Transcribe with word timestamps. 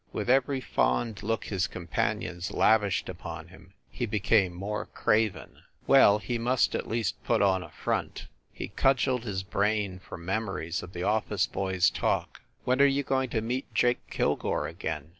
With 0.11 0.31
every 0.31 0.61
fond 0.61 1.21
look 1.21 1.45
his 1.45 1.67
compan 1.67 2.23
ions 2.27 2.49
lavished 2.51 3.07
upon 3.07 3.49
him 3.49 3.75
he 3.91 4.07
became 4.07 4.51
more 4.51 4.87
craven. 4.87 5.61
162 5.85 5.85
FIND 5.85 5.85
THE 5.85 5.91
WOMAN 5.91 6.01
Well, 6.01 6.17
he 6.17 6.37
must 6.55 6.73
at 6.75 6.89
least 6.89 7.23
put 7.23 7.41
on 7.43 7.61
a 7.61 7.69
"front." 7.69 8.25
He 8.51 8.69
cud 8.69 8.97
geled 8.97 9.25
his 9.25 9.43
brain 9.43 9.99
for 9.99 10.17
memories 10.17 10.81
of 10.81 10.93
the 10.93 11.03
office 11.03 11.45
boy 11.45 11.75
s 11.75 11.91
talk. 11.91 12.41
"When 12.63 12.81
are 12.81 12.85
you 12.87 13.03
going 13.03 13.29
to 13.29 13.41
meet 13.41 13.71
Jake 13.75 14.09
Kilgore 14.09 14.67
again?" 14.67 15.09